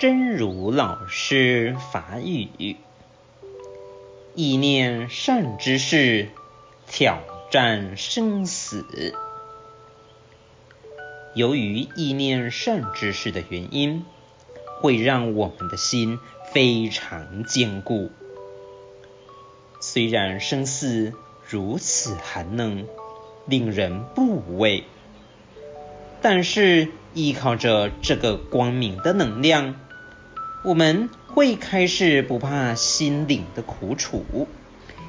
[0.00, 2.76] 真如老师法语：
[4.34, 6.30] 意念善知识，
[6.86, 7.18] 挑
[7.50, 9.12] 战生死。
[11.34, 14.06] 由于意念善知识的原因，
[14.80, 16.18] 会让我们的心
[16.50, 18.10] 非常坚固。
[19.82, 21.12] 虽然生死
[21.46, 22.86] 如此寒冷，
[23.44, 24.84] 令人不畏，
[26.22, 29.74] 但是依靠着这个光明的能量，
[30.62, 34.46] 我们会开始不怕心灵的苦楚，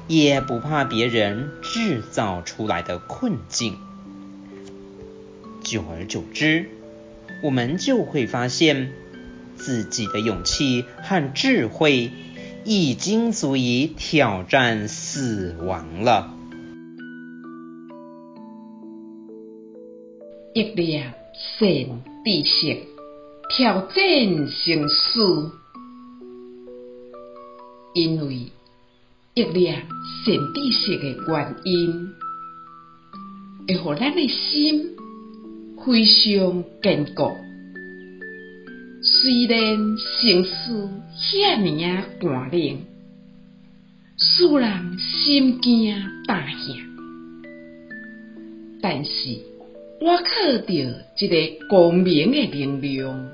[0.08, 3.76] 也不怕别人制造出来的困境。
[5.62, 6.70] 久而久之，
[7.42, 8.92] 我们就会发现，
[9.54, 12.10] 自己的勇气和智慧
[12.64, 16.34] 已经足以挑战死亡了。
[20.54, 21.68] 一粒善
[22.24, 22.91] 知识，
[23.54, 25.50] 挑战生死，
[27.94, 28.50] 因为
[29.34, 29.82] 一粒善
[30.24, 32.14] 知识的原因，
[33.68, 34.96] 会让咱的心。
[35.84, 37.32] 非常坚固，
[39.02, 42.78] 虽然生死遐尔啊寒冷，
[44.16, 45.92] 使人心惊
[46.28, 46.76] 胆騭，
[48.80, 49.10] 但是
[50.00, 50.72] 我靠着
[51.18, 53.28] 一个光明的能量，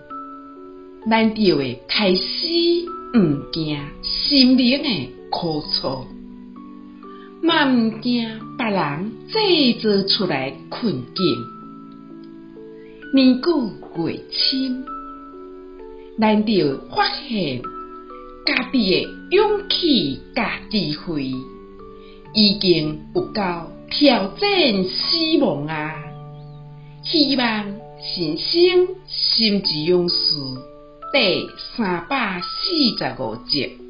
[1.06, 2.22] 咱就会开始
[3.14, 6.06] 毋惊心灵的苦楚，
[7.42, 11.24] 嘛毋惊别人制造出来困境。
[13.14, 14.84] 年久月深，
[16.19, 17.62] 咱就会发现
[18.44, 21.32] 家己诶勇气甲智慧
[22.34, 23.32] 已经有够
[23.88, 25.94] 挑战死亡啊！
[27.02, 27.64] 希望
[28.02, 30.16] 新生心之勇士
[31.10, 33.88] 第三百四十五集。